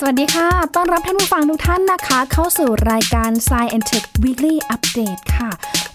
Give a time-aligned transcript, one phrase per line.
[0.00, 5.50] สวัสดีค่ะ ต้อนรับท่านผู้ฟังทุกท่านนะคะ เข้าสู่รายการ Science and Tech Weekly Update ค่ะ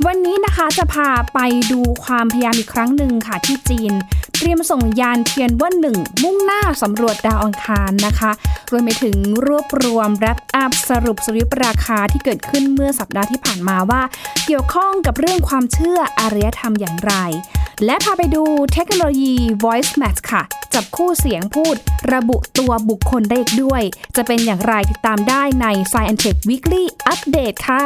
[0.05, 1.39] วันนี้นะคะจะพาไป
[1.71, 3.93] ดูความพยายามอีกครั้งหนึ่งค่ะที่จีน
[4.37, 8.31] เตรียมส่งยานเทียนว่าหนึ่งมุ่งหน้าสำรวจดาวอังคารนะคะ
[8.71, 9.15] รวมไปถึง
[9.47, 14.01] รวบรวมแรปอัพสรุปสวิปราคาที่เกิดขึ้นเมื่อสัปดาห์ที่ผ่านมาว่า
[14.45, 17.13] เกี่ยวข้องกับเรื่องความเชื่ออารยธรรมอย่างไร
[17.85, 18.43] และพาไปดู
[18.73, 19.33] เทคโนโลยี
[19.63, 20.43] voice match ค่ะ
[20.73, 21.75] จับคู่เสียงพูด
[22.13, 23.83] ระบุตัวบุคคลได้อีกด้วย
[24.15, 27.85] จะเป็นอย่างไรติดตามได้ใน Science Tech Weekly Update ค่ะ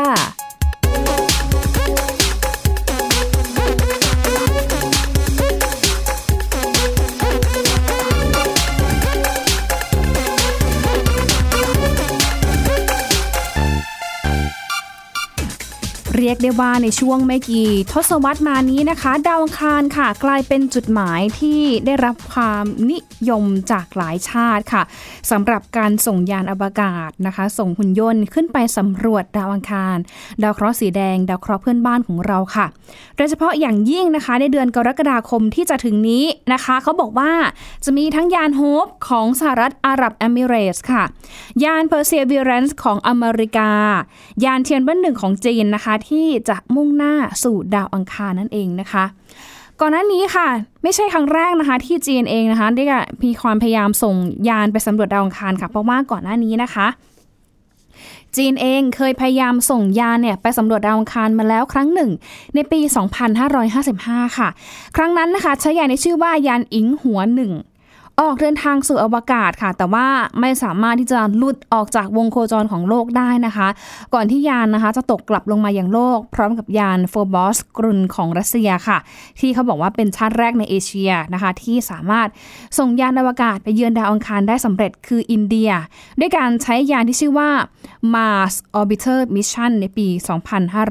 [16.18, 22.98] เรียกได้ว่าในช่วงไม่กี่ทศวรรษมานี้นะคะ ดาวอังคารค่ะ กลายเป็นจุดหมายที่ได้รับความนิ
[23.30, 24.84] ยมจากหลายชาติค่ะ
[25.32, 29.98] สำหรับการส่งยานอวกาศนะคะ ส่งหุ่นยนต์ขึ้นไปสำรวจดาวอังคาร
[30.44, 32.66] ดาวเคราะห์สีแดง ดาวเคราะห์เพื่อนบ้านของเราค่ะ
[33.18, 37.32] โดยเฉพาะอย่างยิ่งนะคะ ในเดือนกรกฎาคมที่จะถึงนี้นะคะ เขาบอกว่า
[37.86, 41.04] จะมีทั้งยาน Hope ของสหรัฐอาหรับเอมิเรตส์ค่ะ
[41.64, 43.72] ยาน Perseverance ของอเมริกา
[44.44, 49.06] ยานเทียนเวิ่นหนึ่งของจีนนะคะที่จะมุ่งหน้าสู่ดาวอังคารนั่นเองนะคะ
[49.82, 50.48] ก่อนหน้านี้ค่ะ
[50.84, 52.84] ไม่ใช่ครั้งแรกนะคะที่จีนเองนะคะได้
[53.24, 54.16] มีความพยายามส่ง
[54.50, 56.88] ยานไปสำรวจดาวอังคารค่ะเพราะว่าก่อนหน้านี้นะคะ
[58.36, 62.12] จีนเองเคยพยายามส่งยานเนี่ยไปสำรวจดาวอังคารมาแล้วครั้งหนึ่ง
[62.56, 62.80] ในปี
[63.60, 64.50] 2555 ค่ะ
[64.96, 67.52] ครั้งนั้นนะคะใช้ยานในชื่อว่ายานอิงหัวหนึ่ง
[68.22, 70.08] ออกเดินทางสู่อวกาศค่ะ แต่ว่า
[70.40, 73.68] ไม่สามารถที่จะลุดออกจากวงโคจรของโลกได้นะคะ
[74.14, 78.98] ก่อนที่ยานนะคะจะตกกลับลงมาอย่างโลก พร้อมกับยานโฟบอสกรุนของรัสเซียค่ะ
[79.40, 82.28] ที่เขาบอกว่าเป็นชาติแรกในเอเชียนะคะ ที่สามารถ
[82.78, 85.72] ส่งยานอวกาศไปเยือนดาวอังคารได้สำเร็จคืออินเดีย
[86.20, 87.50] ด้วยการใช้ยานที่ชื่อว่า
[88.14, 90.08] Mars Orbiter Mission ในปี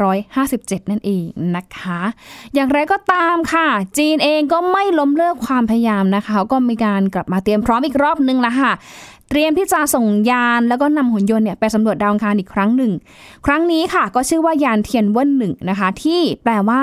[0.04, 1.24] 2557 นั่นเอง
[1.56, 2.00] นะคะ
[2.54, 3.68] อย่างไรก็ตามค่ะ
[3.98, 8.72] จีนเองก็ไม่ล้มเลิกความพยายามนะคะก็มีการกลับมาเตรียมพร้อมอีกรอบนึงละค่ะ
[9.30, 12.92] เตรียมที่จะส่งยานแล้วก็นำหุ่นยนต์เนี่ยไปสำรวจดาวอังคารอีกครั้งหนึ่ง
[13.46, 16.82] ครั้งนี้ค่ะ ก็ชื่อว่ายานเทียนเว่นหนึ่งนะคะ ที่แปลว่า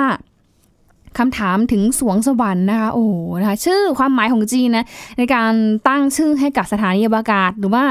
[1.18, 4.86] คำถามถึงสวงสวรรค์นะคะ โอ้โหนะคะชื่อความหมายของจีนนะ
[5.18, 5.52] ในการ
[5.88, 7.84] ตั้งชื่อให้กับสถานีอวกาศหรือว่า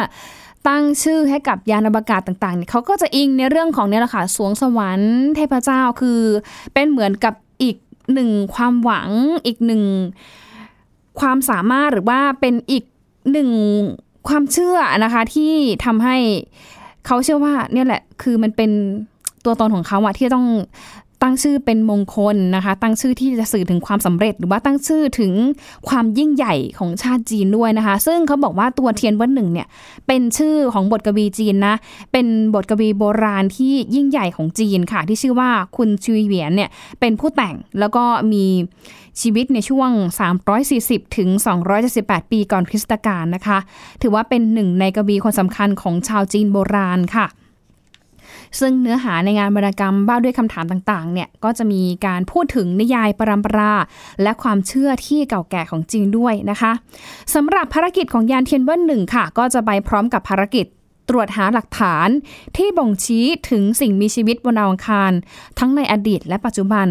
[0.68, 6.20] ตั้งชื่อให้กับยานอวกาศต่างๆเนี่ยเขาก็จะอิงในเรื่องของเนี่ยแหละค่ะสวงสวรรค์เทพเจ้าคือ
[6.74, 7.76] เป็นเหมือนกับอีก
[8.14, 9.10] หนึ่งความหวัง
[9.46, 9.84] อีกหนึ่ง
[11.20, 12.84] ความสามารถหรือว่าเป็นอีก
[13.32, 13.50] หนึ่ง
[14.28, 15.54] ความเชื่อนะคะที่
[15.86, 16.18] ทำให้
[17.06, 18.72] เขาเชื่อว่าเนี่ยแหละคือมันเป็น
[19.46, 20.48] ตัวตนของเขาอะที่ต้อง
[21.22, 25.34] ตั้งชื่อเป็นมงคลนะคะ ตั้งชื่อที่จะสื่อถึงความสำเร็จ หรือว่าตั้งชื่อถึง
[25.90, 29.68] ความยิ่งใหญ่ของชาติจีนด้วยนะคะ ซึ่งเขาบอกว่าตัวเทียนวันหนึ่งเนี่ย
[30.08, 31.76] เป็นชื่อของบทกวีจีนนะ
[32.12, 38.04] เป็นบทกวีโบราณที่ยิ่งใหญ่ของจีนค่ะ ที่ชื่อว่าคุณชุยเหวียนเนี่ยเป็นผู้แต่งแล้วก็
[38.34, 38.46] มี
[39.22, 39.90] ชีวิตในช่วง
[40.50, 41.30] 340 ถึง
[41.82, 43.58] 278 ปีก่อนคริสตกาลนะคะ
[44.02, 47.28] ถือว่าเป็นหนึ่งในกวีคนสำคัญของชาวจีนโบราณค่ะ
[48.60, 53.74] ซึ่งเนื้อหาในงานวรรณกรรมบ้าด้วยคำถามต่างๆเนี่ยก็จะมีการพูดถึงนิยายปรำปรา
[54.22, 56.72] และความเชื่อที่เก่าแก่ของจีนด้วยนะคะ
[57.34, 60.66] สำหรับภารกิจของยานเทียนเวินหนึ่งค่ะ ก็จะไปพร้อมกับภารกิจ
[61.12, 62.08] ตรวจหาหลักฐาน
[62.58, 65.12] ที่บ่งชี้ถึงสิ่งมีชีวิตบนดาวอังคาร
[65.60, 66.88] ทั้งในอดีตและปัจจุบัน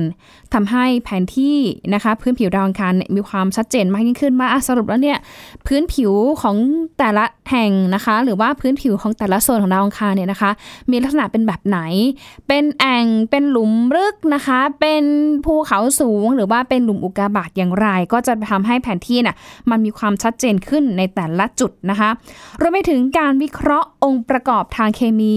[0.55, 1.59] ทำให้แผนที่
[1.95, 5.19] นะคะพื้นผิวดาวอังคารมีความชัดเจนมากยิ่งขึ้นมาอะสรุปแล้วเนี่ย
[5.67, 6.57] พื้นผิวของ
[6.99, 10.51] แต่ละแห่งนะคะ หรือว่าพื้นผิวของแต่ละโซนของดาวอังคารเนี่ยนะคะ
[10.91, 11.79] มีลักษณะเป็นแบบไหน
[12.49, 15.05] เป็นแอ่งเป็นหลุมลึกนะคะ เป็น
[15.45, 19.37] ภูเขาสูง หรือว่าเป็นหลุมอุกกาบาตอย่างไร ก็จะทำให้แผนที่น่ะ
[19.71, 22.11] มันมีความชัดเจนขึ้นในแต่ละจุดนะคะ
[22.61, 25.35] รวมไปถึงการวิเคราะห์องค์ประกอบทางเคมี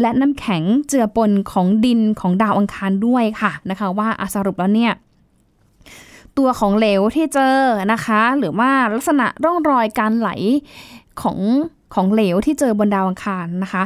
[0.00, 4.92] และน้ำแข็งเจือปนของดินของดาวอังคารด้วยค่ะนะคะว่าสรุปแล้วเนี่ย
[6.38, 7.58] ตัวของเหลวที่เจอ
[7.92, 10.30] นะคะ หรือว่าลักษณะร่องรอยการไหล
[11.22, 11.38] ของ
[11.94, 13.82] ของเหลวที่เจอบนดาวอังคารนะคะ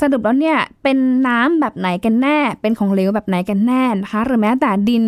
[0.00, 0.98] สรุปแล้วเนี่ยเป็น
[1.28, 5.04] น้ำแบบไหนกันแน่ เป็นของเหลวแบบไหนกันแน่นะคะ หรือแม้แต่ดิน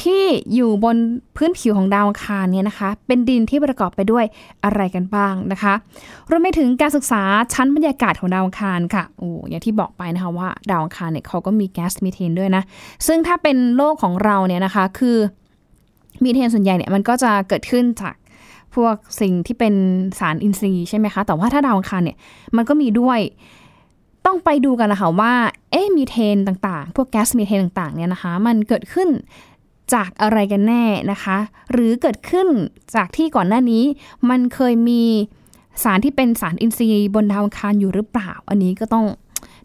[0.00, 0.24] ที่
[0.54, 0.96] อยู่บน
[1.36, 4.24] พื้นผิวของดาวอังคารเนี่ยนะคะ เป็นดินที่ประกอบไปด้วย
[4.64, 5.74] อะไรกันบ้างนะคะ
[6.30, 7.22] รวมไปถึงการศึกษา
[7.52, 12.62] ชั้นบรรยากาศของดาวอังคารค่ะโอ้อย่างที่บอกไปนะคะว่าดาวอังคารเนี่ยเขาก็มีแก๊สมีเทนด้วยนะ
[13.06, 15.16] ซึ่งถ้าเป็นโลกของเราเนี่ยนะคะคือ
[16.24, 18.14] มีเทนส่วนใหญ่เนี่ยมันก็จะเกิดขึ้นจาก
[18.74, 19.74] พวกสิ่งที่เป็น
[20.18, 22.16] สารอินทรีย์ใช่ไหมคะแต่ว่าถ้าดาวอังคารเนี่ย
[22.56, 23.20] มันก็มีด้วย
[24.26, 25.34] ต้องไปดูกันนะคะว่า
[25.70, 29.08] เอ๊ะมีเทนต่างๆ พวกแก๊สมีเทนต่างๆเนี่ยนะคะมันเกิดขึ้น
[29.94, 31.36] จากอะไรกันแน่นะคะ
[31.72, 32.48] หรือเกิดขึ้น
[32.94, 33.84] จากที่ก่อนหน้านี้
[34.30, 35.02] มันเคยมี
[35.82, 39.06] สารที่เป็นสารอินทรีย์บนดาวอังคารอยู่หรือเปล่า อันนี้ก็ต้อง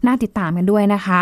[0.06, 1.20] น่าติดตามกันด้วยนะคะ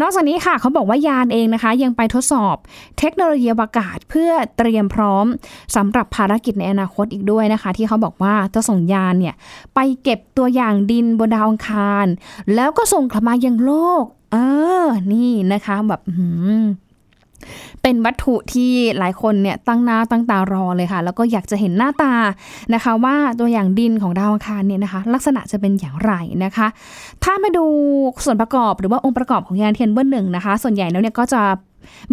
[0.00, 2.56] นอกจากนี้ค่ะเขาบอกว่ายานเองนะคะ ยังไปทดสอบ
[2.98, 5.26] เทคโนโลยีอวกาศเพื่อเตรียมพร้อม
[5.76, 9.34] สำหรับภารกิจในอนาคตอีกด้วยนะคะ ที่เขาบอกว่าจะส่งยานเนี่ย
[9.74, 12.06] ไปเก็บตัวอย่างดินบนดาวอังคาร
[12.54, 13.72] แล้วก็ส่งกลับมายังโล
[14.02, 14.36] ก เอ
[14.84, 16.00] อ นี่นะคะแบบ
[17.82, 22.14] เป็นวัตถุที่หลายคนเนี่ยตั้งหน้าตั้งตารอเลยค่ะ แล้วก็อยากจะเห็นหน้าตา
[22.74, 26.12] นะคะ ว่าตัวอย่างดินของดาวอังคารเนี่ยนะคะ ลักษณะจะเป็นอย่างไร
[26.44, 26.66] นะคะ
[27.24, 27.66] ถ้ามาดู
[28.24, 31.42] ส่วนประกอบหรือว่าองค์ประกอบของยานเทียนเวิ่นหนึ่งนะคะ ส่วนใหญ่แล้วเนี่ยก็จะ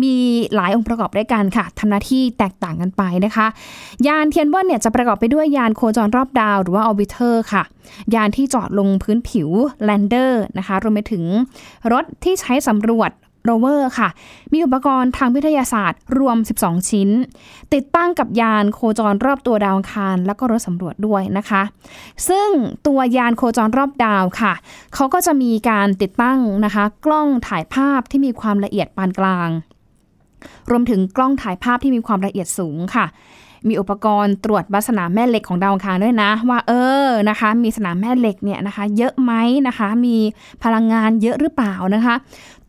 [0.04, 0.14] มี
[0.56, 3.48] หลายองค์ประกอบด้วยกันค่ะทำหน้าที่แตกต่างกันไปนะคะ
[4.08, 7.64] ยานเทียนเวิ่นเนี่ยจะประกอบไปด้วยยานโคจรรอบดาวหรือว่า orbiter ค่ะ
[8.16, 9.50] ยานที่จอดลงพื้นผิว
[9.86, 11.24] lander นะคะ รวมไปถึง
[11.92, 13.12] รถที่ใช้สำรวจ
[13.46, 14.10] โรเวอร์ค่ะ
[14.54, 17.10] มีอุปกรณ์ทางวิทยาศาสตร์ รวม 12 ชิ้น
[17.74, 21.62] ติดตั้งกับยานโคจรรอบตัวดาวอังคาร แล้วก็รถสำรวจด้วยนะคะ
[22.30, 22.50] ซึ่ง
[22.88, 24.54] ตัวยานโคจรรอบดาวค่ะ
[24.94, 29.50] เขาก็จะมีการติดตั้งนะคะ กล้องถ่ายภาพที่มีความละเอียดปานกลาง
[30.72, 33.06] รวมถึงกล้องถ่ายภาพที่มีความละเอียดสูงค่ะ
[33.68, 36.74] มีอุปกรณ์ตรวจวัดสนามแม่เหล็กของดาวอังคารด้วยนะ ว่าเอ
[37.06, 39.34] อนะคะ มีสนามแม่เหล็กเนี่ยนะคะ เยอะไหม
[39.68, 40.18] นะคะ มี
[40.64, 42.16] พลังงานเยอะหรือเปล่านะคะ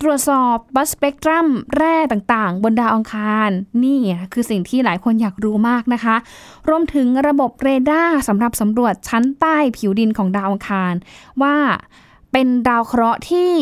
[0.01, 1.47] ตรวจสอบบัสสเปกตรัม
[1.77, 3.51] แร่ต่างๆ บนดาวอังคาร
[3.85, 3.99] นี่
[4.33, 6.17] คือสิ่งที่หลายคนอยากรู้มากนะคะ
[6.69, 10.95] รวมถึงระบบเรดาร์สำหรับสำรวจชั้นใต้ผิวดินของดาวอังคาร
[11.43, 11.57] ว่า
[12.33, 13.53] เป็นดาวเคราะห์ที่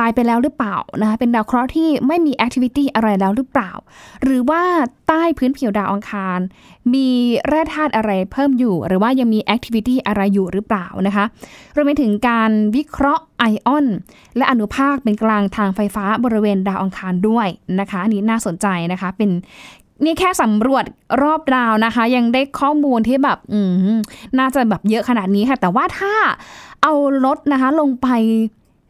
[0.00, 3.70] ตายไปแล้วหรือเปล่านะคะเป็นดาวเคราะห์ที่ไม่มี activity อะไรแล้วหรือเปล่า
[4.24, 4.62] หรือว่า
[5.08, 6.38] ใต้พื้นผิวดาวอังคาร
[6.94, 7.08] มี
[7.48, 11.24] แร่ธาตุอะไรเพิ่มอยู่ หรือว่ายังมี activity อะไรอยู่หรือเปล่านะคะ
[11.76, 13.86] รวมไปถึงการวิเคราะห์ไอออน
[14.36, 17.48] และอนุภาคเป็นกลางทางไฟฟ้าบริเวณดาวอังคารด้วย
[17.80, 19.30] นะคะอันนี้น่าสนใจนะคะเป็น
[20.04, 20.84] นี่แค่สำรวจ
[21.22, 23.60] รอบดาวนะคะ ยังได้ข้อมูลที่แบบอื
[23.96, 23.98] ม
[24.38, 26.14] น่าจะแบบเยอะขนาดนี้ค่ะ แต่ว่าถ้า
[26.82, 26.92] เอา
[27.24, 28.08] รถนะคะลงไป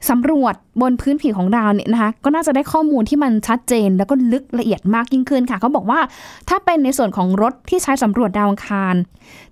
[0.08, 6.00] สำรวจบนพื้นผิวของดาวเนี่ยนะคะก็น่าจะได้ข้อมูลที่มันชัดเจน แล้วก็ลึกละเอียดมากยิ่งขึ้นค่ะเขาบอกว่า
[6.48, 8.94] ถ้าเป็นในส่วนของรถที่ใช้สำรวจดาวอังคาร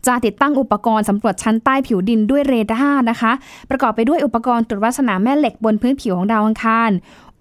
[0.06, 3.32] จะติดตั้งอุปกรณ์สำรวจชั้นใต้ผิวดินด้วยเรดาร์นะคะ
[3.70, 6.90] ประกอบไปด้วยอุปกรณ์ตรวจวัดสนามแม่เหล็กบนพื้นผิวของดาวอังคาร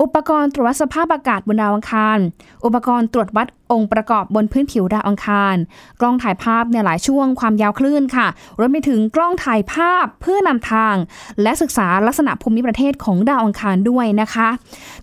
[0.01, 2.19] อุปกรณ์ตรวจวัดสภาพอากาศบนดาวอังคาร
[2.65, 5.56] อุปกรณ์ตรวจวัดองค์ประกอบบนพื้นผิวดาวอังคาร
[6.02, 8.28] กล้องถ่ายภาพในหลายช่วงความยาวคลื่นค่ะ
[8.60, 10.96] รวมไปถึงกล้องถ่ายภาพเพื่อนำทาง
[11.42, 14.50] และศึกษาลักษณะภูมิประเทศของดาวอังคารด้วยนะคะ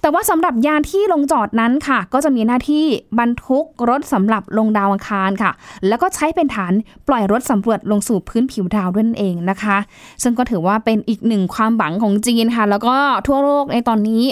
[0.00, 2.84] แต่ว่าสำหรับยานที่ลงจอดนั้นค่ะ ก็จะมีหน้าที่
[3.18, 5.50] บรรทุกรถสำหรับลงดาวอังคารค่ะ
[5.88, 6.72] แล้วก็ใช้เป็นฐาน
[7.08, 9.76] ปล่อยรถสำรวจลงสู่พื้นผิวดาวด้วยนั่นเองนะคะ
[10.22, 12.96] ซึ่งก็ถือว่าเป็นอีกหนึ่งความหวังของจีนค่ะ แล้วก็
[13.26, 14.22] ทั่วโลกในตอนนี้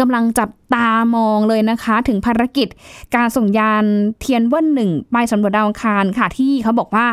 [0.00, 2.68] กำลังจับตามองเลยนะคะ ถึงภารกิจ
[3.14, 3.79] การส่งยาน
[4.20, 7.06] เทียนเว่นหนึ่งไปสำรวจดาวอังคารค่ะที่เขาบอกว่า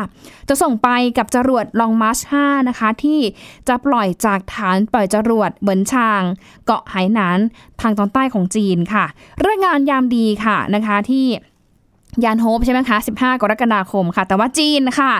[0.48, 0.88] จะส่งไป
[1.18, 3.18] กับจรวดลองมาร์ช5นะคะ ที่
[3.68, 6.22] จะปล่อยจากฐานปล่อยจรวดเหมือนชาง
[6.66, 7.38] เกาะไหหนาน
[7.80, 9.04] ทางตอนใต้ของจีนค่ะ
[9.40, 11.26] เรื่องงานยามดีค่ะนะคะที่
[12.24, 15.12] ยานโฮปใช่ไหมคะ 15 กรกฎาคมค่ะ แต่ว่าจีนค่ะ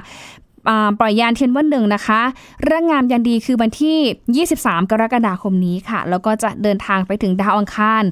[0.99, 2.21] ปล่อยยานเทียนวันหนึ่งนะคะ
[2.65, 8.03] เรื่องงามยันดีคือวันที่ 23 กรกฎาคมนี้ค่ะ แล้วก็จะเดินทางไปถึงดาวอังคาร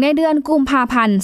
[0.00, 1.18] ในเดือนกุมภาพันธ์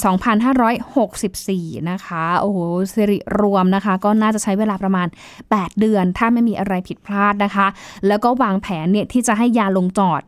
[1.13, 2.59] 2564 นะคะ โอ้โห
[2.93, 5.09] สิริรวมนะคะ ก็น่าจะใช้เวลาประมาณ
[5.45, 7.67] 8 เดือน ถ้าไม่มีอะไรผิดพลาดนะคะ
[8.07, 10.23] แล้วก็วางแผนเนี่ยที่จะให้ยาลงจอด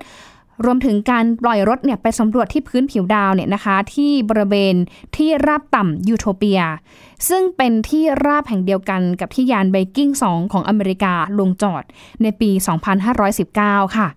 [0.65, 4.75] รวมถึงการปล่อยรถเนี่ยไปสำรวจที่พื้นผิวดาวเนี่ยนะคะที่บริเวณ
[5.17, 6.61] ที่ราบต่ำยูโทเปีย
[7.29, 11.83] ซึ่งเป็นที่ราบแห่งเดียวกันกับที่ยานไบกิ้ง 2 ของอเมริกาลงจอด
[12.23, 12.51] ในปี
[13.23, 14.09] 2519 ค่ะ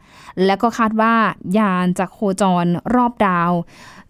[0.45, 1.13] แล้วก็คาดว่า
[1.57, 2.65] ยานจะโคจร
[2.95, 3.51] รอบดาว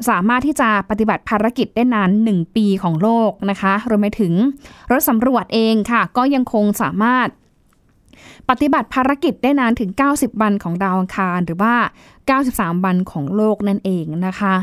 [0.10, 4.34] สามารถที่จะปฏิบัติภารกิจได้นาน 1 ปีของโลกนะคะรวมไปถึง
[4.92, 7.28] รถสำรวจเองค่ะ ก็ยังคงสามารถ
[8.50, 11.76] ปฏิบัติภารกิจได้นานถึง 90 วันของดาวอังคาร หรือว่า
[12.30, 14.56] 93 วันของโลกนั่นเองนะคะ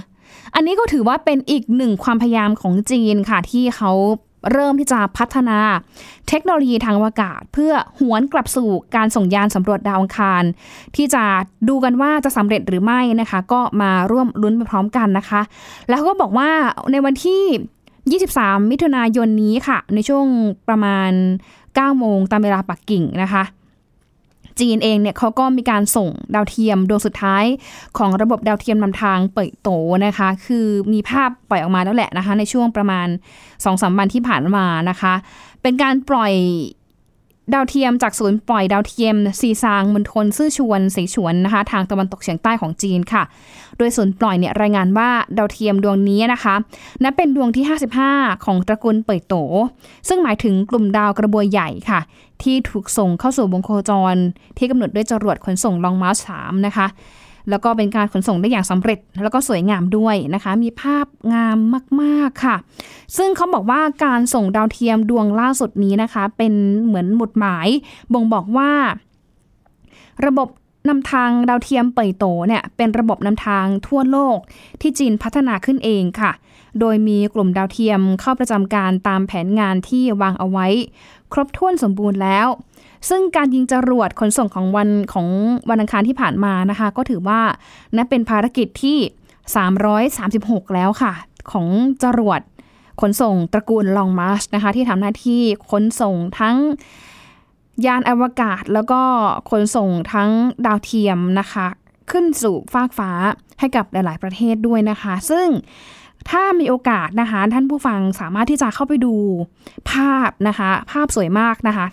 [0.54, 3.92] อันนี้ก็ถือว่าเป็นอีกหนึ่งความพยายามของจีนค่ะที่เขา
[4.52, 5.58] เริ่มที่จะพัฒนา
[6.28, 10.42] เทคโนโลยีทางอากาศ เพื่อหวนกลับสู่การส่งยานสำรวจดาวอังคาร
[10.96, 11.24] ที่จะ
[11.68, 15.40] ดูกันว่าจะสำเร็จหรือไม่นะคะ ก็มาร่วมลุ้นไปพร้อมกันนะคะ
[15.90, 16.50] แล้วก็บอกว่า
[16.92, 17.42] ในวันที่
[18.10, 20.26] 23 มิถุนายนนี้ค่ะ ในช่วง
[20.68, 21.10] ประมาณ
[21.56, 23.44] 9 โมงตามเวลาปักกิ่งนะคะ
[24.60, 27.44] จีนเองเนี่ยเขาก็มีการส่งดาวเทียมดวงสุดท้าย
[27.98, 29.68] ของระบบดาวเทียมนำทางเปิดโต
[30.06, 33.08] นะคะ คือมีภาพปล่อยออกมาแล้วแหละนะคะ ในช่วงประมาณ
[33.38, 35.14] 2อสวันที่ผ่านมานะคะ
[35.62, 36.32] เป็นการปล่อย
[37.54, 43.22] ดาวเทียมจากศูนย์ปล่อยดาวเทียมซีซางมณฑลซื่อชวนสีฉวนนะคะทางตะวันตกเฉียงใต้ของจีนค่ะ
[43.78, 46.54] โดยศูนย์ปล่อยเนี่ยรายงานว่าดาวเทียมดวงนี้นะคะ
[47.02, 47.64] นับเป็นดวงที่
[48.04, 49.34] 55 ของตระกูลเปิดโต
[50.08, 52.00] ซึ่งหมายถึงกลุ่มดาวกระบวยใหญ่ค่ะ
[52.42, 54.14] ที่ถูกส่งเข้าสู่วงโคจร
[54.58, 56.86] ที่กำหนดด้วยจรวดขนส่งลองมาร์สามนะคะ
[57.50, 61.58] แล้วก็เป็นการขนส่งได้อย่างสำเร็จ แล้วก็สวยงามด้วยนะคะ มีภาพงาม
[62.02, 62.56] มากๆค่ะ
[63.16, 66.52] ซึ่งเขาบอกว่าการส่งดาวเทียมดวงล่าสุดนี้นะคะ เป็น
[66.84, 67.68] เหมือนหมุดหมาย
[68.12, 68.70] บ่งบอกว่า
[70.26, 70.48] ระบบ
[70.88, 74.38] นำทางดาวเทียมเป่ยโตเนี่ยเป็นระบบนำทางทั่วโลก
[74.80, 76.32] ที่จีนพัฒนาขึ้นเองค่ะ
[76.80, 80.66] โดยมีกลุ่มดาวเทียมเข้าประจำการตามแผนงานที่วางเอาไว้
[81.32, 82.46] ครบถ้วนสมบูรณ์แล้ว
[83.08, 85.28] ซึ่งการยิงจรวดขนส่งของวันของ
[85.70, 87.40] วันอังคารที่ผ่านมานะคะ ก็ถือว่า
[87.96, 88.98] นับเป็นภารกิจที่
[90.06, 91.12] 336 แล้วค่ะ
[91.52, 91.66] ของ
[92.02, 92.40] จรวด
[93.00, 96.56] ขนส่งตระกูลลองมาร์ชนะคะ ที่ทำหน้าที่ขนส่งทั้ง
[97.86, 99.00] ยานอวกาศแล้วก็
[99.50, 100.30] ขนส่งทั้ง
[100.66, 101.66] ดาวเทียมนะคะ
[102.10, 103.10] ขึ้นสู่ฟากฟ้า
[103.58, 105.48] ให้กับหลาย ๆ ประเทศด้วยนะคะ ซึ่ง
[106.30, 109.14] ถ้ามีโอกาสนะคะ ท่านผู้ฟังสามารถที่จะเข้าไปดู
[109.90, 111.86] ภาพนะคะ ภาพสวยมากนะคะ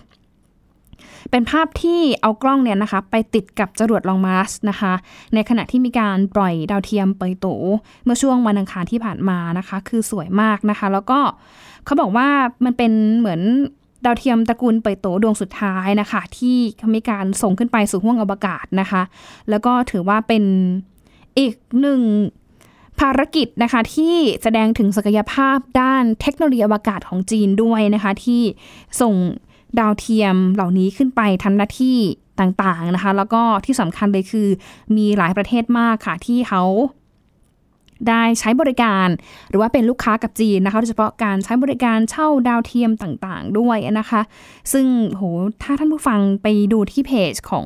[1.32, 4.94] เป็นภาพที่เอากล้องเนี่ยนะคะ ไปติดกับจรวดลองมาร์สนะคะ
[5.34, 7.48] ในขณะที่มีการปล่อยดาวเทียมไปโต
[8.06, 11.20] เมื่อช่วงวันอังคารที่ผ่านมานะคะ คือสวยมากนะคะ แล้วก็
[11.86, 12.28] เขาบอกว่า
[12.66, 13.42] มันเป็นเหมือน
[14.06, 16.58] ดาวเทียมตระกูลเปยโตดวงสุดท้ายนะคะ ที่
[16.96, 19.02] มีการส่งขึ้นไปสู่ห้วงอวกาศนะคะ
[19.50, 20.44] แล้วก็ถือว่าเป็น
[21.40, 22.02] อีกหนึ่ง
[23.00, 28.42] ภารกิจนะคะที่แสดงถึงศักยภาพด้านเทคโนโลยีอวกาศของจีนด้วยนะคะ ที่
[29.02, 29.14] ส่ง
[29.80, 31.98] ดาวเทียมเหล่านี้ขึ้นไปทำหน้าที่
[32.40, 34.48] ต่างๆนะคะ แล้วก็ที่สำคัญเลยคือ
[34.96, 36.64] มีหลายประเทศมากค่ะที่เขา
[38.10, 39.08] ได้ใช้บริการ
[39.50, 44.22] หรือว่าเป็นลูกค้ากับจีนนะคะโดยเฉพาะการใช้บริการเช่าดาวเทียมต่างๆ ด้วยนะคะ
[44.74, 45.24] ซึ่งโห
[45.64, 47.66] ถ้าท่านผู้ฟังไปดูที่เพจของ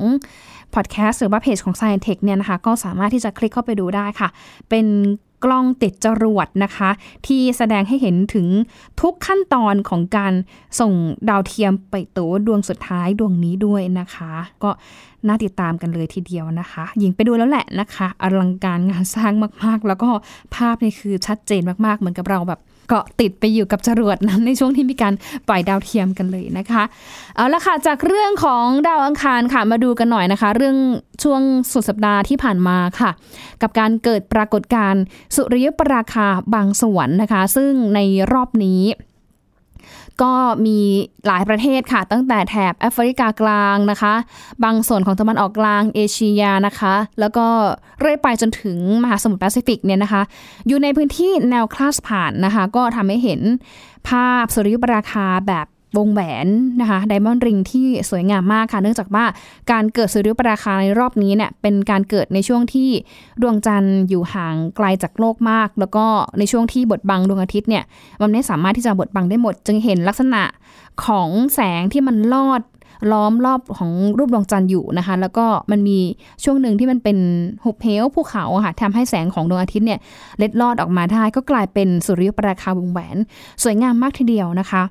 [0.75, 4.29] พอดแคสต์หรือว่าเพจของ Science Tech เนี่ยนะคะ ก็สามารถที่จะคลิกเข้าไปดูได้ค่ะ
[4.69, 4.85] เป็น
[5.43, 6.89] กล้องติดจรวดนะคะ
[7.27, 8.47] ที่แสดงให้เห็นถึง
[9.01, 10.33] ทุกขั้นตอนของการ
[10.79, 10.93] ส่ง
[11.29, 14.31] ดาวเทียมไปตัวดวงสุดท้ายดวงนี้ด้วยนะคะ
[14.63, 14.69] ก็
[15.27, 20.09] น่าติดตามกันเลยทีเดียวนะคะยิงไปดูแล้วแหละนะคะ อลังการงานสร้างมากๆ แล้วก็
[20.55, 25.13] ภาพนี่คือชัดเจนมากๆ เหมือนกับเราแบบ เกาะติดไปอยู่กับจรวดนั้นในช่วงที่มีการ
[25.47, 26.83] ปล่อยดาวเทียมกันเลยนะคะ
[27.35, 30.77] เอาละค่ะจากเรื่องของดาวอังคารค่ะมาดูกันหน่อยนะคะ เรื่อง
[31.23, 31.41] ช่วง
[31.71, 33.09] สุดสัปดาห์ที่ผ่านมาค่ะ
[33.61, 35.01] กับการเกิดปรากฏการณ์
[35.35, 37.99] สุริยุปราคาบางส่วนนะคะ ซึ่งใน
[38.33, 38.81] รอบนี้
[40.23, 40.33] ก็
[40.65, 40.79] มี
[41.27, 44.13] หลายประเทศค่ะ ตั้งแต่แถบแอฟริกากลางนะคะ
[44.63, 47.45] บางส่วนของตะวันออกกลางเอเชียนะคะ แล้วก็
[47.99, 50.21] เรื่อยไปจนถึงมหาสมุทรแปซิฟิกเนี่ยนะคะ
[50.67, 53.41] อยู่ในพื้นที่แนวคราสผ่านนะคะ ก็ทำให้เห็น
[54.09, 55.67] ภาพสุริยุปราคาแบบ
[55.97, 56.47] วงแหวน
[56.81, 59.25] นะคะไดมอนด์ริงที่สวยงามมากค่ะ เนื่องจากว่า
[59.71, 62.89] การเกิดสุริยุปราคาในรอบนี้เนี่ยเป็นการเกิดในช่วงที่
[63.41, 66.05] ดวงจันทร์อยู่ห่างไกลจากโลกมาก แล้วก็
[66.39, 67.83] ในช่วงที่บดบังดวงอาทิตย์เนี่ย
[68.21, 70.43] มันไม่สามารถที่จะบดบังได้หมด จึงเห็นลักษณะ
[71.05, 72.61] ของแสงที่มันลอด
[73.11, 75.99] ล้อมรอบของรูปดวงจันทร์อยู่นะคะ แล้วก็มันมี
[76.43, 77.17] ช่วงหนึ่งที่มันเป็น
[77.63, 79.99] หุบเหวภูเขาค่ะทำให้แสงของดวงอาทิตย์เนี่ย
[80.37, 83.17] เล็ดลอดออกมาได้ก็กลายเป็นสุริยุปราคาวงแหวน
[83.63, 84.81] สวยงามมากทีเดียวนะคะ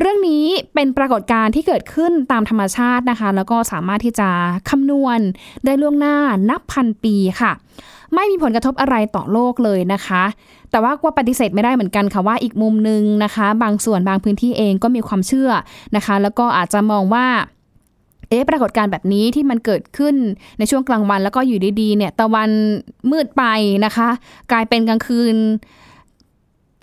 [0.00, 0.44] เรื่องนี้
[0.74, 4.28] เป็นปรากฏการณ์ที่เกิดขึ้นตามธรรมชาตินะคะ แล้วก็สามารถที่จะ
[4.70, 5.18] คำนวณ
[5.64, 6.16] ได้ล่วงหน้า
[6.50, 7.52] นับพันปีค่ะ
[8.14, 10.22] ไม่มีผลกระทบอะไรต่อโลกเลยนะคะ
[10.70, 15.50] แต่ว่าก็ปฏิเสธไม่ได้เหมือนกันค่ะว่าอีกมุมหนึ่งนะคะ บางส่วนบางพื้นที่เองก็มีความเชื่อ
[15.96, 17.26] นะคะ แล้วก็อาจจะมองว่า
[18.28, 20.14] เอ๊ะปรากฏการณ์แบบนี้ที่มันเกิดขึ้น
[20.58, 22.50] ในช่วงกลางวันแล้วก็อยู่ดีๆเนี่ยตะวัน
[23.10, 23.44] มืดไป
[23.84, 24.08] นะคะ
[24.52, 25.34] กลายเป็นกลางคืน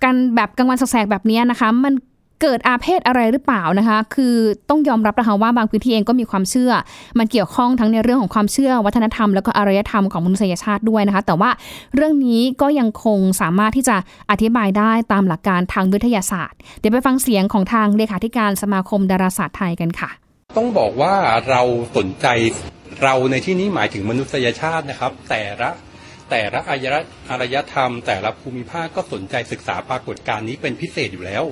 [0.04, 1.94] กันแบบกลางวันแสกแบบนี้นะคะ มัน
[2.42, 4.36] เกิดอาเพศอะไรหรือเปล่านะคะ คือ
[4.70, 6.72] ต้องยอมรับนะคะว่าบางพื้นที่เองก็มีความเชื่อ
[7.20, 11.50] มันเกี่ยวข้องทั้งในเรื่องของความเชื่อ วัฒนธรรม แล้วก็อารยธรรมของมนุษยชาติด้วยนะคะ แต่ว่า
[11.96, 13.98] เรื่องนี้ก็ยังคงสามารถที่จะ
[14.32, 20.10] อธิบายได้ตามหลักการทางวิทยาศาสตร์ เดี๋ยวไปฟังเสียงของทางเลขาธิการสมาคมดาราศาสตร์ไทยกันค่ะ
[20.58, 21.14] ต้องบอกว่า
[21.50, 21.62] เรา
[21.98, 22.28] สนใจ
[23.04, 25.70] เราในที่นี้หมายถึงมนุษยชาตินะครับ แต่ละ
[26.32, 31.44] แต่ละอารยธรรม แต่ละภูมิภาคก็สนใจศึกษาปรากฏการณ์นี้เป็นพิเศษอยู่แล้ว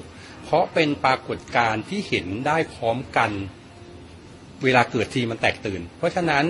[0.51, 3.31] เพราะเป็นปรากฏการณ์ที่เห็นได้พร้อมกัน
[4.63, 6.45] เวลาเกิดทีมันแตกตื่น เพราะฉะนั้น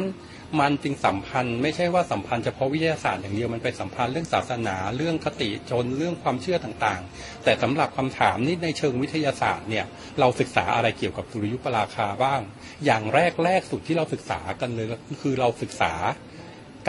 [0.59, 9.85] มันจึงสัมพันธ์ไม่ใช่ว่าสัมพันธ์เฉพาะวิทยาศาสตร์อย่างเดียวมันไปสัมพันธ์เรื่องศาสนาเรื่องคติชนเรื่องความเชื่อต่างๆ แต่สำหรับคำถามนี้ในเชิงวิทยาศาสตร์เนี่ย
[10.19, 12.41] เราศึกษาอะไรเกี่ยวกับสุริยุปราคาบ้าง
[12.85, 14.87] อย่างแรกแรกสุดที่เราศึกษากันเลย
[15.21, 15.93] คือเราศึกษา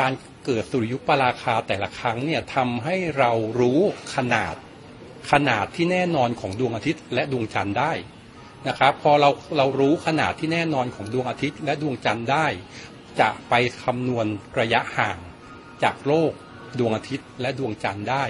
[0.00, 0.12] การ
[0.44, 3.80] เกิดสุริยุปราคาแต่ละครั้งเนี่ยทำให้เรารู้
[4.16, 4.54] ขนาด
[5.30, 7.92] ขนาดที่แน่นอนของดวงอาทิตย์และดวงจันทร์ได้
[8.68, 12.46] นะครับพอเราเรารู้ขนาดที่แน่นอนของดวงอาทิตย์และดวงจันทร์ได้
[13.20, 14.26] จะไปคำนวณ
[14.60, 15.18] ระยะห่าง
[15.82, 16.32] จากโลก
[16.78, 18.24] ดวงอาทิตย์และดวงจันทร์ได้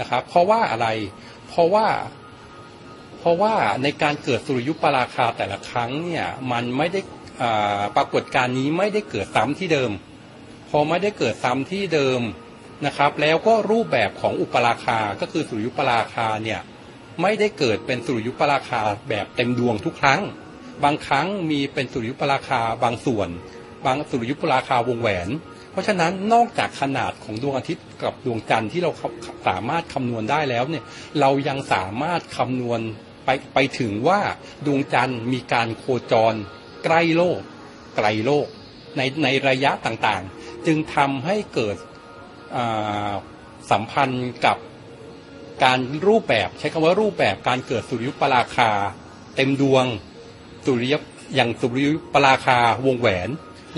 [0.00, 0.88] นะครับ เพราะว่าอะไร
[1.48, 1.86] เพราะว่า
[3.18, 7.00] เพราะว่าในการเกิดสุริยุปราคาแต่ละครั้งเนี่ยมันไม่ได้
[7.96, 9.90] ปรากฏการณ์นี้ไม่ได้เกิดซ้ำที่เดิม
[10.68, 12.20] พอไม่ได้เกิดซ้ำที่เดิม
[12.86, 16.60] นะครับ แล้วก็รูปแบบของอุปราคาก็คือสุริยุปราคาเนี่ย
[17.22, 20.20] ไม่ได้เกิดเป็นสุริยุปราคาแบบเต็มดวงทุกครั้ง
[20.84, 23.28] บางครั้งมีเป็นสุริยุปราคาบางส่วน
[23.86, 25.28] บางสุริยุปราคาวงแหวน
[25.70, 28.90] เพราะฉะนั้นนอกจากขนาดของดวงอาทิตย์กับดวงจันทร์ที่เรา
[29.48, 30.84] สามารถคำนวณได้แล้วเนี่ย
[31.20, 32.80] เรายังสามารถคำนวณ
[33.24, 34.20] ไปไปถึงว่า
[34.66, 36.34] ดวงจันทร์มีการโคจร
[36.84, 37.40] ใกล้โลก
[37.96, 38.46] ไกลโลก
[38.96, 41.76] ในในระยะต่างๆ จึงทำให้เกิด
[43.70, 44.56] สัมพันธ์กับ
[45.64, 48.70] การรูปแบบใช้คำว่ารูปแบบการเกิดสุริยุปราคา
[49.36, 49.84] เต็มดวง
[50.66, 50.94] สุริย
[51.34, 53.28] อย่างสุริยุปราคาวงแหวน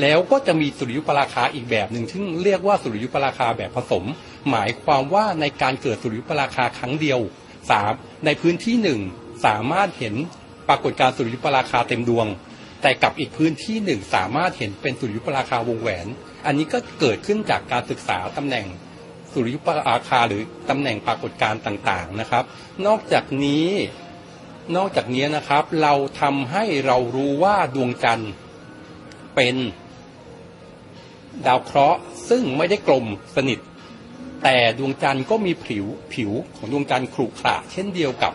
[0.00, 4.04] แล้วก็จะมีสุริยุปราคาอีกแบบหนึ่งซึ่งเรียกว่าสุริยุปราคาแบบผสม
[4.50, 7.20] หมายความว่าในการเกิดสุริยุปราคาครั้งเดียว
[7.70, 7.92] สาม
[8.24, 9.00] ในพื้นที่หนึ่ง
[9.46, 10.14] สามารถเห็น
[10.68, 12.26] ปรากฏการสุริยุปราคาเต็มดวง
[12.82, 16.06] แต่กับอีกพื้นที่หนึ่งสามารถเห็นเป็นสุริยุปราคาวงแหวน
[16.46, 18.66] อันนี้ก็เกิดขึ้นจากการศึกษาตำแหน่ง
[19.32, 22.44] สุริยุปราคาหรือตำแหน่งปรากฏการณ์ต่างๆนะครับ
[22.86, 23.68] นอกจากนี้
[24.76, 28.32] นอกจากนี้นะครับ เราทำให้เรารู้ว่าดวงจันทร์
[29.36, 29.56] เป็น
[31.46, 33.06] ดาวเคราะห์ซึ่งไม่ได้กลม
[33.36, 33.58] สนิท
[34.42, 38.32] แต่ดวงจันทร์ก็มีผิวผิวของดวงจันทร์ขรุขระเช่นเดียวกับ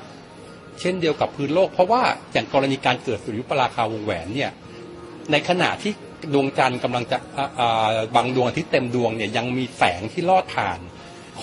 [0.80, 4.52] เช่นเดียวกับพื้นโลก เพราะว่าอย่างกรณีการเกิดสุริยุปราคาวงแหวนเนี่ย
[5.32, 5.94] ในขณะที่
[6.34, 7.18] ดวงจันทร์กำลังจะ
[8.16, 10.80] บางดวงอาทิตย์เต็มดวงเนี่ยยังมีแสงที่ลอดผ่าน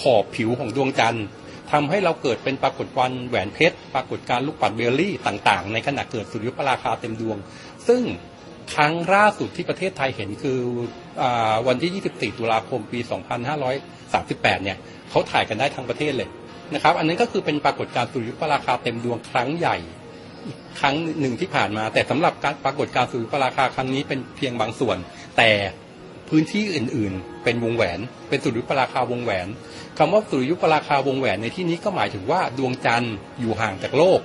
[0.01, 1.25] ขอบผิวของดวงจันทร์
[1.73, 7.37] ทำให้เราเกิดเป็นปรากฏวันแหวนเพชร ปรากฏการลูกปัดเบลลี่ต่างๆ ในขณะเกิดสุริยุปราคาเต็มดวง
[7.89, 8.03] ซึ่ง
[8.75, 10.59] ครั้งล่าสุดที่ประเทศไทยเห็นคือ
[11.23, 11.25] อ
[11.67, 13.01] วันที่ 24 ตุลาคมปี
[13.83, 14.79] 2538 เนี่ย
[15.11, 16.29] เขาถ่ายกันได้ทั้งประเทศเลย
[16.75, 19.77] นะครับ อันนั้นก็คือเป็นปรากฏการณ์สุริยุปราคาเต็มดวงครั้งใหญ่
[20.81, 24.97] ครั้งหนึ่งที่ผ่านมา แต่สำหรับการปรากฏการสุริยุปราคาครั้งนี้เป็นเพียงบางส่วน
[25.37, 25.51] แต่
[26.29, 29.47] พื้นที่อื่น ๆ เป็นวงแหวน เป็นสุริยุปราคาวงแหวน
[29.99, 34.21] คำว่าสุริยุปราคาวงแหวนในที่นี้ก็หมายถึงว่าดวงจันทร์อยู่ห่างจากโลก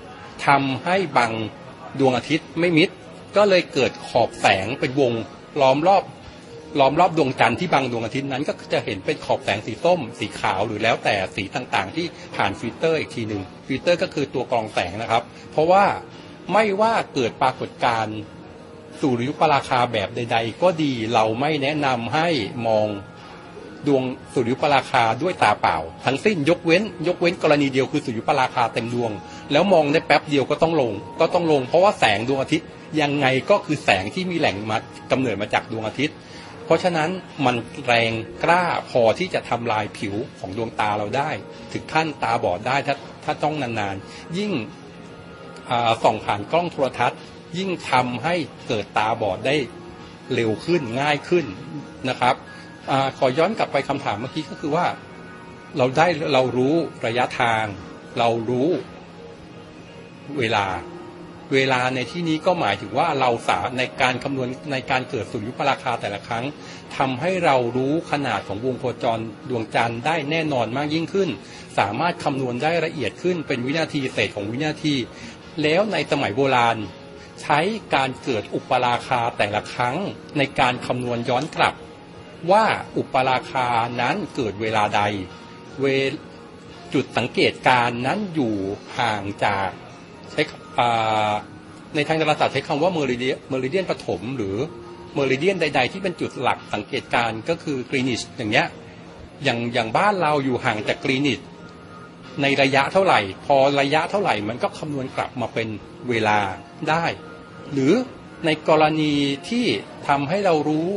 [0.47, 1.31] ทำให้บัง
[1.99, 2.89] ดวงอาทิตย์ไม่มิด
[3.37, 5.11] ก็เลยเกิดขอบแสงเป็นวง
[5.61, 6.03] ล้อมรอบ
[6.79, 15.83] ล้อมรอบดวงจันทร์ที่บังดวงอาทิตย์นั้นก็จะเห็นเป็นขอบแสงสีส้ม สีขาวหรือแล้วแต่สีต่างๆ ที่ผ่านฟิลเตอร์อีกทีหนึ่งฟิลเตอร์ก็คือตัวกรองแสงนะครับ เพราะว่า
[16.53, 18.17] ไม่ว่าเกิดปรากฏการณ์
[18.99, 22.27] สุริยุปราคาแบบใด ๆ ก็ดีเราไม่แนะนำให้
[22.67, 22.87] มอง
[23.87, 29.11] ดวงสุริยุปราคาด้วยตาเปล่า ทั้งสิ้นยกเว้น ยกเว้นกรณีเดียวคือสุริยุปราคาเต็มดวง
[29.51, 32.67] แล้วมองได้แป๊บเดียวก็ต้องลง ก็ต้องลง เพราะว่าแสงดวงอาทิตย์
[33.01, 34.77] ยังไงก็คือแสงที่มีแหล่งมา
[35.11, 36.15] กำเนิดมาจากดวงอาทิตย์
[36.65, 37.09] เพราะฉะนั้น
[37.45, 37.55] มัน
[37.85, 38.11] แรง
[38.43, 41.29] กล้าพอที่จะทำลายผิวของดวงตาเราได้
[41.73, 44.51] ถึงขั้นตาบอดได้ถ้าถ้าต้องนานๆ ยิ่ง
[46.03, 47.19] ส่องผ่านกล้องโทรทัศน์
[47.57, 48.35] ยิ่งทำให้
[48.67, 49.55] เกิดตาบอดได้
[50.33, 51.45] เร็วขึ้นง่ายขึ้น
[52.09, 52.35] นะครับ
[52.89, 54.85] อขอย้อนกลับไปคำถามเมื่อกี้ก็คือว่า
[55.77, 56.75] เราได้เรารู้
[57.05, 57.63] ระยะทาง
[58.19, 58.69] เรารู้
[60.39, 60.65] เวลา
[61.53, 66.45] เวลาในที่นี้ก็หมายถึงว่าเราสาในการคำนวณในการเกิดสุริยุปราคาแต่ละครั้ง
[66.97, 71.29] ทำให้เรารู้ขนาดของวงโคจรดวงจันทร์ได้แน่นอนมากยิ่งขึ้น
[71.79, 74.95] สามารถคำนวณได้ละเอียดขึ้นเป็นวินาทีเศษของวินาที
[75.63, 76.77] แล้วในสมัยโบราณ
[77.41, 77.59] ใช้
[77.95, 79.95] การเกิดอุปราคาแต่ละครั้ง
[80.37, 81.75] ในการคำนวณย้อนกลับ
[82.51, 82.65] ว่า
[82.97, 83.67] อุปราคา
[84.01, 85.01] นั้นเกิดเวลาใด
[85.79, 85.85] เว
[86.93, 88.55] จุดสังเกตการนั้นอยู่
[88.99, 89.69] ห่างจาก
[90.31, 90.41] ใช้
[91.95, 94.57] ในทางดาราศาสตร์ใช้คำว่าเมอริเดียเมริเดียนปฐมหรือ
[95.13, 98.67] เมอริเดียนใด ๆ ที่เป็นจุดหลักสังเกตการก็คือกรีนิชอย่างเงี้ย
[99.43, 101.39] อย่างอย่างบ้านเราอยู่ห่างจากกรีนิช
[102.41, 105.67] ในระยะเท่าไหร่ พอระยะเท่าไหร่มันก็คำนวณกลับมาเป็น
[106.09, 106.39] เวลา
[106.89, 107.05] ได้
[107.73, 107.93] หรือ
[108.45, 109.13] ในกรณี
[109.49, 109.65] ที่
[110.07, 110.89] ทำให้เรารู้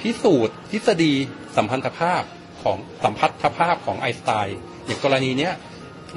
[0.00, 1.14] พิสูจน์ ทฤษฎี
[1.56, 2.22] สัมพันธภาพ
[2.62, 5.54] ของสัมพัทธภาพของไอน์สไตน์อย่างกรณีเนี้ย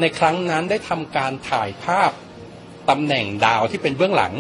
[0.01, 2.12] ในครั้งนั้นได้ทำการถ่ายภาพ
[2.89, 4.34] ตำแหน่งดาวที่เป็นเบื้องหลัง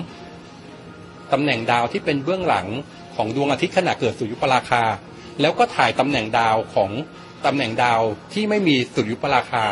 [1.33, 2.67] ตำแหน่งดาวที่เป็นเบื้องหลัง
[3.15, 4.83] ของดวงอาทิตย์ขณะเกิดสุริยุปราคา
[5.41, 6.91] แล้วก็ถ่ายตำแหน่งดาวของ
[7.45, 8.01] ตำแหน่งดาว
[8.33, 9.65] ที่ไม่มีสุริยุปราคา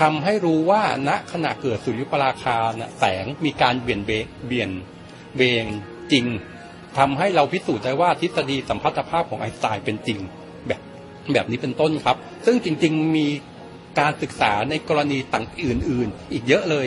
[0.00, 2.56] ทำให้รู้ว่าณขณะเกิดสุริยุปราคา
[2.98, 4.70] แสงมีการเบี่ยนเบี่ยน
[5.36, 5.64] เบง
[6.12, 6.26] จริง
[6.98, 10.18] ทำให้เราพิสูจน์ได้ว่าทฤษฎีสัมพัทธภาพของไอน์สไตน์เป็นจริง
[10.66, 10.80] แบบ
[11.32, 13.26] แบบนี้เป็นต้นครับ ซึ่งจริง ๆ มี
[14.00, 16.86] การศึกษาในกรณีต่างอื่น ๆ อีกเยอะเลย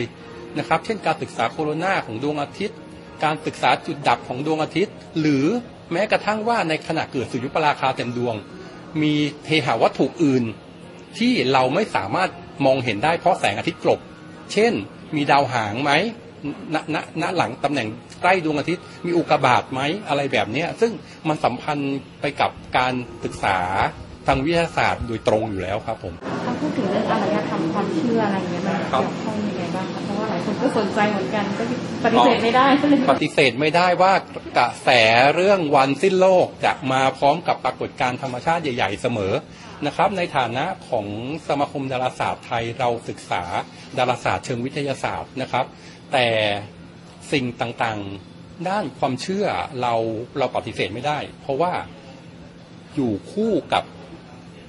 [0.58, 2.78] นะครับ เช่นการศึกษาโคโรนาของดวงอาทิตย์
[3.24, 5.44] การศึกษาจุดดับของดวงอาทิตย์ หรือ
[5.92, 8.36] แม้กระทั่งว่าในขณะเกิดสุริยุปราคาเต็มดวง
[9.02, 10.44] มีเทหาวัตถุอื่น
[11.18, 12.30] ที่เราไม่สามารถ
[12.66, 14.00] มองเห็นได้เพราะแสงอาทิตย์กลบ
[14.52, 14.72] เช่น
[15.16, 15.92] มีดาวหางไหม
[16.74, 17.88] ณณณหลังตำแหน่ง
[18.22, 20.92] ใกล้ดวงอาทิตย์ มีอุกกาบาตไหมอะไรแบบเนี้ยซึ่ง
[21.28, 22.92] มันสัมพันธ์ไปกับการ
[23.24, 23.58] ศึกษา
[24.26, 31.64] ทางวิทยาศาสตร์โดยตรงอยู่แล้วครับผมถ้าพูดถึงเรื่องอารยธรรมความเชื่ออะไรเงี้ยมันครัเกี่บยวข้องยังไงบ้างคะเพราะว่ายคนก็สนใจเหมือนกันก็
[32.04, 34.12] ปฏิเสธไม่ได้ก็เลยปฏิเสธไม่ได้ว่า
[34.58, 34.88] กระแส
[35.34, 39.34] เรื่องวันสิ้นโลกจะมาพร้อมกับปรากฏการณ์ธรรมชาติใหญ่ ๆ เสมอ
[39.86, 41.06] นะครับ ในฐานะของ
[41.48, 43.42] สมาคมดาราศาสตร์ไทยเราศึกษา
[43.98, 45.64] ดาราศาสตร์เชิงวิทยาศาสตร์นะครับ
[46.12, 46.26] แต่
[47.32, 49.46] สิ่งต่างๆด้านความเชื่อ
[49.82, 49.94] เรา
[50.38, 51.72] เราปฏิเสธไม่ได้ เพราะว่า
[52.94, 53.84] อยู่คู่กับ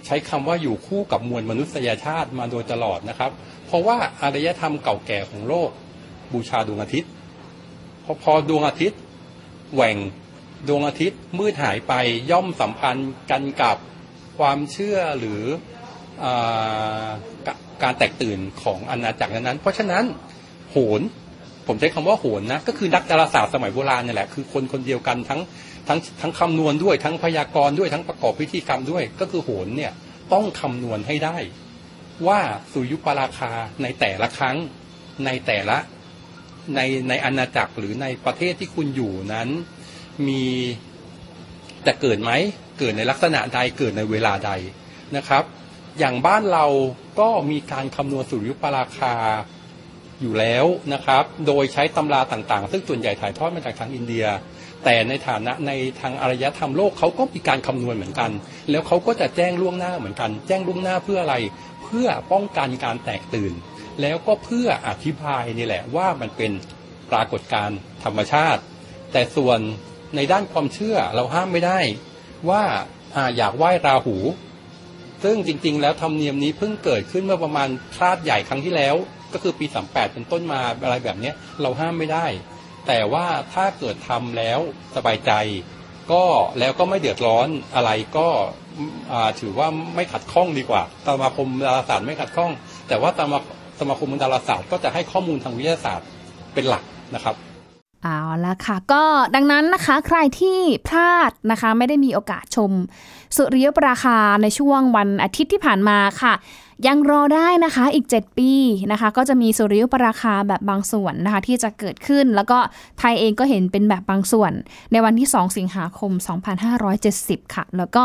[0.06, 3.32] ใช้คำว่าอยู่คู่กับมวลมนุษยชาติมาโดยตลอดนะครับ
[3.68, 5.70] เพราะว่าอารยธรรมเก่าแก่ของโลก
[6.34, 7.12] บูชาดวงอาทิตย์
[8.04, 9.00] พอพอดวงอาทิตย์
[9.74, 9.98] แหว่ง
[10.68, 11.94] ดวงอาทิตย์มืดหายไป
[12.32, 13.78] ย่อมสัมพันธ์กันกับ
[14.38, 15.42] ความเชื่อหรือ
[16.24, 16.26] อ
[17.84, 20.04] การแตกตื่นของอาณาจักรนั้น เพราะฉะนั้น
[20.72, 21.02] โหน
[21.68, 25.42] ผมใช้คำว่าโหนนะก็คือนักดาราศาสตร์สมัยโบราณนี่แหละคือคนคนเดียวกันทั้ง
[25.88, 29.92] ทั้งทั้งคำนวณด้วยทั้งพยากรณ์ด้วยทั้งประกอบพิธีกรรมด้วย ก็คือโหนเนี่ย
[30.34, 31.38] ต้องคำนวณให้ได้
[32.28, 32.40] ว่า
[32.72, 33.52] สุริยุปราคา
[33.84, 34.58] ในแต่ละครั้ง
[35.26, 35.78] ในแต่ละ
[36.76, 39.50] ในในอาณาจักรหรือในประเทศที่คุณอยู่นั้น
[40.28, 40.44] มี
[41.88, 42.32] จะเกิดไหม
[42.80, 44.52] เกิดในลักษณะใดเกิดในเวลาใด
[45.18, 45.44] นะครับ
[46.00, 46.66] อย่างบ้านเรา
[47.20, 49.14] ก็มีการคำนวณสุริยุปราคา
[50.22, 54.26] อยู่แล้วนะครับ โดยใช้ตำราต่างๆ ซึ่งส่วนใหญ่ถ่ายทอดมาจากทางอินเดีย
[54.84, 58.32] แต่ในฐานะในทางอารยธรรมโลกเขาก็มีการคำนวณเหมือนกัน
[58.70, 61.36] แล้วเขาก็จะแจ้งล่วงหน้าเหมือนกัน แจ้งล่วงหน้าเพื่ออะไร
[61.88, 63.54] เพื่อป้องกันการแตกตื่น
[64.02, 66.52] แล้วก็เพื่ออธิบายนี่แหละว่ามันเป็น
[67.12, 68.62] ปรากฏการณ์ธรรมชาติ
[69.12, 69.60] แต่ส่วน
[70.16, 71.80] ในด้านความเชื่อเราห้ามไม่ได้
[72.50, 72.64] ว่า
[73.16, 74.18] อาอยากไหว้ราหู
[75.24, 78.96] ซึ่งจริงๆ แล้วธรรมเนียมนี้เพิ่งเกิดขึ้นเมื่อประมาณคราดใหญ่ครั้งที่แล้ว
[79.34, 82.26] ก็คือปี 38 เป็นต้นมาอะไรแบบนี้เราห้ามไม่ได้
[82.88, 84.60] แต่ว่าถ้าเกิดทำแล้ว
[84.96, 85.32] สบายใจ
[86.12, 86.24] ก็
[86.60, 88.28] แล้วก็ไม่เดือดร้อนอะไรก็
[89.40, 92.52] ถือว่าไม่ขัดข้องดีกว่าสมาคมดาราศาสตร์ไม่ขัดข้อง
[92.88, 93.40] แต่ว่าสมา
[93.80, 96.08] สมาคมดาราศาสตร์ก็จะให้ข้อมูลทางวิทยาศาสตร์
[96.54, 96.84] เป็นหลัก
[97.16, 97.36] นะครับ
[98.04, 99.04] เอาละค่ะ ก็
[99.36, 102.72] ดังนั้นนะคะใครที่พลาดนะคะ ไม่ได้มีโอกาสชม
[103.36, 106.34] สุริยปราคาในช่วงวันอาทิตย์ที่ผ่านมาค่ะ
[106.88, 108.52] ยังรอได้นะคะอีก 7 ปี
[108.92, 112.58] นะคะ ก็จะมีสุริยุปราคาแบบบางส่วนนะคะ ที่จะเกิดขึ้นแล้วก็
[113.00, 114.52] ไทยเองก็เห็นเป็นแบบบางส่วน
[114.92, 116.12] ในวันที่ 2 สิงหาคม
[116.84, 118.04] 2570 ค่ะ แล้วก็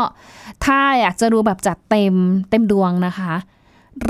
[0.65, 2.15] ถ้าอยากจะดูแบบจัดเต็ม
[2.49, 3.33] เต็มดวงนะคะ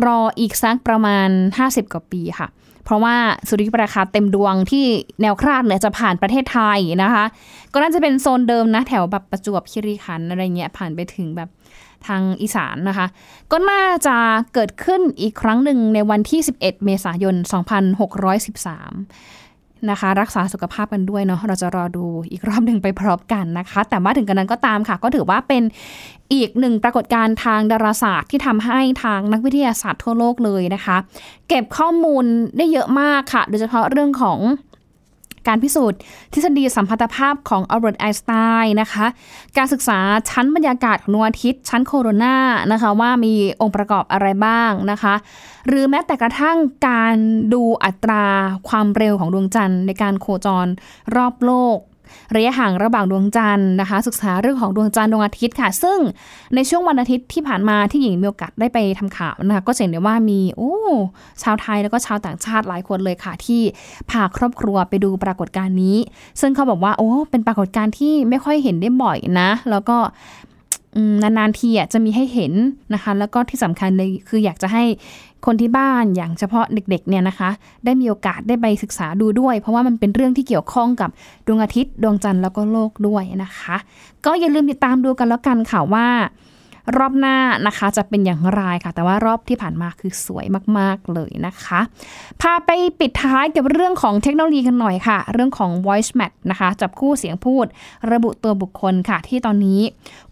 [0.04, 1.30] รออีกสักประมาณ
[1.62, 2.48] 50 กว่าปีค่ะ
[2.84, 3.16] เพราะว่า
[3.48, 4.86] สุริยุปราคาเต็มดวงที่
[5.22, 7.26] แนวคราดเนี่ยจะผ่านประเทศไทยนะคะ
[7.74, 11.50] ก็น่าจะเป็นโซนเดิมนะแถวแบบประจวบคีรีขันธ์อะไรเงี้ยผ่านไปถึงแบบ
[12.08, 13.08] ทางอีสานนะคะ
[13.52, 14.16] ก็น่าจะ
[14.54, 17.46] เกิดขึ้นอีกครั้งหนึ่งในวันที่ 11 เมษายน 2613
[19.92, 25.64] นะคะ รักษาสุขภาพกันด้วยเนาะเราจะรอดูอีกรอบหนึ่งไปพร้อมกันนะคะ แต่มาถึงกันนั้นก็ตามค่ะ ก็ถือว่าเป็น
[26.34, 30.98] อีกหนึ่งปรากฏการณ์ทางดาราศาสตร์ที่ทำให้ทางนักวิทยาศาสตร์ทั่วโลกเลยนะคะ
[31.50, 32.26] เก็บข้อมูล
[32.58, 34.40] ได้เยอะมากค่ะ โดยเฉพาะเรื่องของ
[35.48, 36.00] การพิสูจน์
[36.34, 38.32] ทฤษฎีสัมพัทธภาพของอัลเบิร์ตไอน์สไต
[38.64, 39.06] น์นะคะ
[39.58, 42.36] การศึกษาชั้นบรรยากาศของดวงอาทิตย์ ชั้นโคโรนา
[42.72, 45.14] นะคะว่ามีองค์ประกอบอะไรบ้างนะคะ
[45.68, 47.16] หรือแม้แต่กระทั่งการ
[47.54, 48.26] ดูอัตรา
[48.70, 50.68] ความเร็วของดวงจันทร์ในการโคจร
[51.16, 51.78] รอบโลก
[52.36, 56.00] ระยะห่างระหว่างดวงจันทร์นะคะ ศึกษาเรื่องของดวงจันทร์ดวงอาทิตย์ค่ะ ซึ่ง
[56.56, 60.74] ในช่วงวันอาทิตย์ที่ผ่านมาที่หญิงมีโอกาสได้ไปทำข่าวนะคะก็เห็นได้ว่ามีโอ้
[61.44, 63.62] ชาวไทยแล้วก็ชาวต่างชาติหลายคนเลยค่ะ ที่
[64.10, 65.98] พาครอบครัวไปดูปรากฏการณ์นี้
[66.42, 69.98] ซึ่งเขาบอกว่าโอ้เป็นปรากฏการณ์ที่ไม่ค่อยเห็นได้บ่อยนะ แล้วก็
[71.22, 72.54] นานๆทีอะจะมีให้เห็น
[72.94, 74.84] นะคะ แล้วก็ที่สำคัญเลยคืออยากจะให้
[75.46, 77.50] คนที่บ้านอย่างเฉพาะเด็กๆเนี่ยนะคะ
[77.86, 81.10] ได้มีโอกาสได้ไปศึกษาดูด้วย เพราะว่ามันเป็นเรื่องที่เกี่ยวข้องกับ
[81.48, 83.76] ดวงอาทิตย์ ดวงจันทร์แล้วก็โลกด้วยนะคะ
[84.26, 86.08] ก็อย่าลืมติดตามดูกันแล้วกันค่ะว่า
[86.98, 90.46] รอบหน้านะคะจะเป็นอย่างไรค่ะ แต่ว่ารอบที่ผ่านมาคือสวย
[90.78, 91.80] มากๆเลยนะคะ
[92.42, 92.70] พาไป
[93.00, 97.66] ปิดท้ายกับเรื่องของเทคโนโลยีกันหน่อยค่ะ เรื่องของ voice match นะคะจับคู่เสียงพูด
[98.12, 99.82] ระบุตัวบุคคลค่ะ ที่ตอนนี้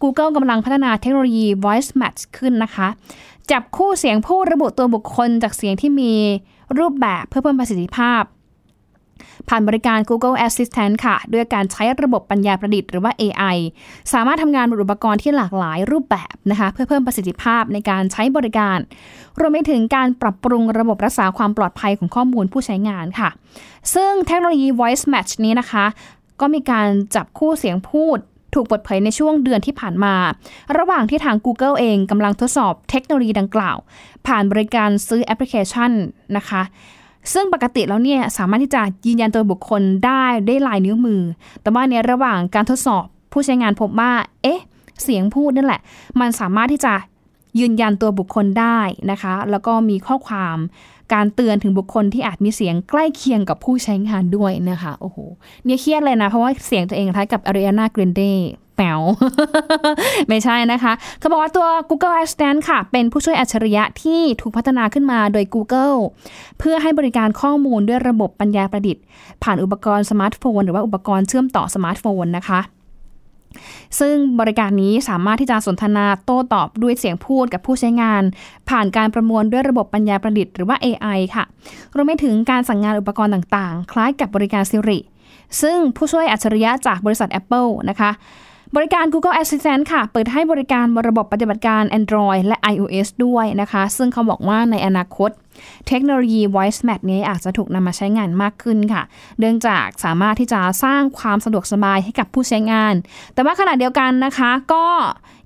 [0.01, 2.87] Google กำลังพัฒนาเทคโนโลยี voice match ขึ้นนะคะ
[3.51, 6.13] จับคู่เสียงพูดระบุตัวบุคคล จากเสียงที่มี
[6.79, 8.23] รูปแบบเพื่อเพิ่มประสิทธิภาพ
[9.49, 13.57] ผ่านบริการ Google Assistant ค่ะ ด้วยการใช้ระบบปัญญาประดิษฐ์หรือว่า AI
[14.13, 18.77] สามารถทำงานบนอุปกรณ์ที่หลากหลายรูปแบบนะคะ เพื่อเพิ่มประสิทธิภาพในการใช้บริการ
[19.39, 23.29] รวมไปถึงการปรับปรุงระบบรักษาความปลอดภัยของข้อมูลผู้ใช้งานค่ะ
[23.93, 25.85] ซึ่งเทคโนโลยี Voice Match นี้นะคะ
[26.39, 28.19] ก็มีการจับคู่เสียงพูด
[28.53, 30.15] ถูกเปิดเผยในช่วงเดือนที่ผ่านมา
[30.77, 33.77] ระหว่างที่ทาง Google เองกำลังทดสอบเทคโนโลยีดังกล่าว
[34.27, 35.91] ผ่านบริการซื้อแอปพลิเคชัน
[36.37, 36.61] นะคะ
[37.33, 41.21] ซึ่งปกติแล้วเนี่ยสามารถที่จะยืนยันตัวบุคคลได้ได้ลายนิ้วมือ
[41.61, 44.11] แต่ว่าในระหว่างการทดสอบผู้ใช้งานพบว่า
[44.43, 44.61] เอ๊ะ
[45.03, 45.81] เสียงพูดนั่นแหละ
[46.19, 46.93] มันสามารถที่จะ
[47.59, 48.79] ยืนยันตัวบุคคลได้
[49.11, 50.57] นะคะ แล้วก็มีข้อความ
[51.13, 55.17] การเตือนถึงบุคคลที่อาจมีเสียงใกล้เคียงกับผู้ใช้งานด้วยนะคะ โอ้โห
[55.65, 58.21] เนี่ยเครียดเลยนะ เพราะว่าเสียงตัวเองคล้ายกับอาริอานาเกรนเด
[58.77, 59.01] แปว
[60.29, 65.97] ไม่ใช่นะคะ เขาบอกว่าตัว Google Assistant ค่ะ เป็นผู้ช่วยอัจฉริยะที่ถูกพัฒนาขึ้นมาโดย Google
[66.59, 69.03] เพื่อให้บริการข้อมูลด้วยระบบปัญญาประดิษฐ์
[69.43, 72.61] ผ่านอุปกรณ์สมาร์ทโฟน หรือว่าอุปกรณ์เชื่อมต่อสมาร์ทโฟนนะคะ
[73.99, 78.23] ซึ่งบริการนี้สามารถที่จะสนทนาโต้ตอบด้วยเสียงพูดกับผู้ใช้งาน
[78.69, 81.43] ผ่านการประมวลด้วยระบบปัญญาประดิษฐ์หรือว่า AI ค่ะ
[81.95, 84.99] รวมไปถึงการสั่งงานอุปกรณ์ต่างๆ คล้ายกับบริการ Siri
[85.61, 88.11] ซึ่งผู้ช่วยอัจฉริยะจากบริษัท Apple นะคะ
[88.75, 95.29] บริการ Google Assistant ค่ะ เปิดให้บริการบนระบบปฏิบัติการ Android และ iOS ด้วยนะคะ ซึ่งเขาบอกว่าในอนาคต
[95.87, 99.03] เทคโนโลยี Voice Match นี้อาจจะถูกนำมาใช้งานมากขึ้นค่ะ
[99.39, 102.93] เนื่องจากสามารถที่จะสร้างความสะดวกสบายให้กับผู้ใช้งาน
[103.33, 104.85] แต่ว่าขณะเดียวกันนะคะ ก็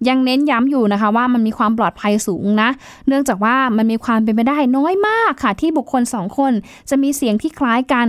[0.09, 2.69] ยังเน้นย้ำอยู่นะคะว่ามันมีความปลอดภัยสูงนะ
[3.07, 6.53] เนื่องจากว่ามันมีความเป็นไปได้น้อยมากค่ะ ที่บุคคลสองคน
[6.89, 8.07] จะมีเสียงที่คล้ายกัน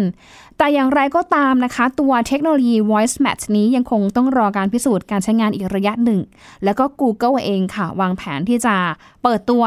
[0.58, 6.20] แต่อย่างไรก็ตามนะคะ ตัวเทคโนโลยี Voice Match นี้ยังคงต้องรอการพิสูจน์การใช้งานอีกระยะหนึ่ง
[6.64, 8.74] แล้วก็ Google เองค่ะ วางแผนที่จะ
[9.22, 9.64] เปิดตัว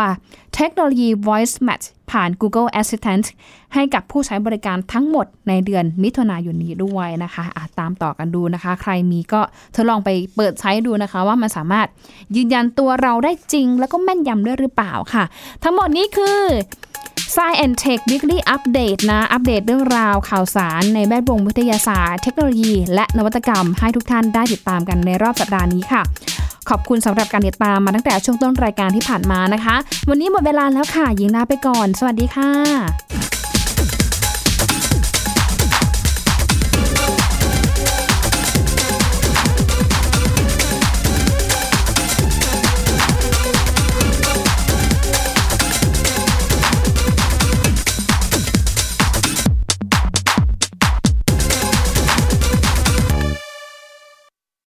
[0.56, 3.26] เทคโนโลยี Voice Match ผ่าน Google Assistant
[3.74, 9.42] ให้กับผู้ใช้บริการทั้งหมดในเดือนมิถุนายนนี้ด้วยนะคะอะตามต่อกันดูนะคะ ใครมีก็
[9.76, 11.88] ทดลองไปเปิดใช้ดูนะคะ ว่ามันสามารถ
[12.36, 15.24] ยืนยันตัวเราได้จริง แล้วก็แม่นยำด้วยหรือเปล่าค่ะ
[15.64, 16.40] ทั้งหมดนี้คือ
[17.36, 26.02] Science and Tech Weekly Update นะ อัปเดตเรื่องราวข่าวสารในแวดวงวิทยาศาสตร์ เทคโนโลยี และนวัตกรรมให้ทุกท่านได้ติดตามกันในรอบสัปดาห์นี้ค่ะ
[26.70, 29.76] ขอบคุณสำหรับการติดตามมาตั้งแต่ช่วงต้นรายการที่ผ่านมานะคะ
[30.10, 33.39] วันนี้หมดเวลาแล้วค่ะยิงลาไปก่อน สวัสดีค่ะ